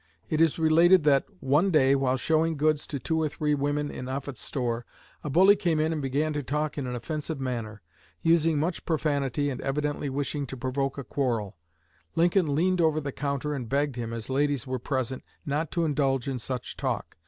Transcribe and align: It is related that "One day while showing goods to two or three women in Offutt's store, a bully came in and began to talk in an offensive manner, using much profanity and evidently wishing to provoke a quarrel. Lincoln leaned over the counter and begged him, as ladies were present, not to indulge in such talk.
It 0.31 0.41
is 0.41 0.57
related 0.57 1.03
that 1.03 1.25
"One 1.41 1.69
day 1.69 1.93
while 1.93 2.17
showing 2.17 2.57
goods 2.57 2.87
to 2.87 2.97
two 2.99 3.21
or 3.21 3.29
three 3.29 3.53
women 3.53 3.91
in 3.91 4.09
Offutt's 4.09 4.39
store, 4.41 4.83
a 5.23 5.29
bully 5.29 5.55
came 5.55 5.79
in 5.79 5.93
and 5.93 6.01
began 6.01 6.33
to 6.33 6.41
talk 6.41 6.75
in 6.75 6.87
an 6.87 6.95
offensive 6.95 7.39
manner, 7.39 7.83
using 8.23 8.57
much 8.57 8.83
profanity 8.83 9.51
and 9.51 9.61
evidently 9.61 10.09
wishing 10.09 10.47
to 10.47 10.57
provoke 10.57 10.97
a 10.97 11.03
quarrel. 11.03 11.55
Lincoln 12.15 12.55
leaned 12.55 12.81
over 12.81 12.99
the 12.99 13.11
counter 13.11 13.53
and 13.53 13.69
begged 13.69 13.95
him, 13.95 14.11
as 14.11 14.27
ladies 14.27 14.65
were 14.65 14.79
present, 14.79 15.23
not 15.45 15.69
to 15.73 15.85
indulge 15.85 16.27
in 16.27 16.39
such 16.39 16.75
talk. 16.77 17.15